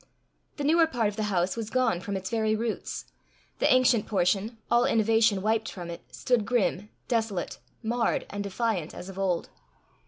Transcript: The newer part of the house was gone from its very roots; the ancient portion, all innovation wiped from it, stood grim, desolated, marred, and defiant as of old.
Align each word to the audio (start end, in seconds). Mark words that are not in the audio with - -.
The 0.57 0.63
newer 0.63 0.87
part 0.87 1.09
of 1.09 1.15
the 1.15 1.25
house 1.29 1.55
was 1.55 1.69
gone 1.69 1.99
from 1.99 2.17
its 2.17 2.31
very 2.31 2.55
roots; 2.55 3.05
the 3.59 3.71
ancient 3.71 4.07
portion, 4.07 4.57
all 4.71 4.85
innovation 4.85 5.43
wiped 5.43 5.71
from 5.71 5.91
it, 5.91 6.01
stood 6.09 6.43
grim, 6.43 6.89
desolated, 7.07 7.57
marred, 7.83 8.25
and 8.31 8.43
defiant 8.43 8.95
as 8.95 9.09
of 9.09 9.19
old. 9.19 9.49